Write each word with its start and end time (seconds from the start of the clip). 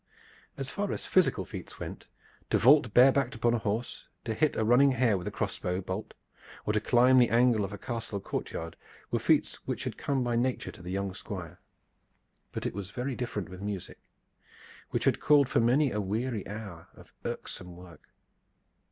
As 0.57 0.67
far 0.71 0.91
as 0.91 1.05
physical 1.05 1.45
feats 1.45 1.79
went, 1.79 2.07
to 2.49 2.57
vault 2.57 2.91
barebacked 2.91 3.35
upon 3.35 3.53
a 3.53 3.59
horse, 3.59 4.07
to 4.25 4.33
hit 4.33 4.55
a 4.55 4.63
running 4.65 4.89
hare 4.93 5.15
with 5.15 5.27
a 5.27 5.31
crossbow 5.31 5.79
bolt, 5.79 6.15
or 6.65 6.73
to 6.73 6.81
climb 6.81 7.19
the 7.19 7.29
angle 7.29 7.63
of 7.63 7.71
a 7.71 7.77
castle 7.77 8.19
courtyard, 8.19 8.75
were 9.11 9.19
feats 9.19 9.57
which 9.67 9.83
had 9.83 9.99
come 9.99 10.23
by 10.23 10.35
nature 10.35 10.71
to 10.71 10.81
the 10.81 10.89
young 10.89 11.13
Squire; 11.13 11.59
but 12.51 12.65
it 12.65 12.73
was 12.73 12.89
very 12.89 13.15
different 13.15 13.47
with 13.47 13.61
music, 13.61 13.99
which 14.89 15.05
had 15.05 15.19
called 15.19 15.47
for 15.47 15.59
many 15.59 15.91
a 15.91 16.01
weary 16.01 16.47
hour 16.47 16.87
of 16.95 17.13
irksome 17.23 17.75
work. 17.75 18.09